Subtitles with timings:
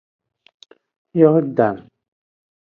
[1.19, 1.87] Yordan.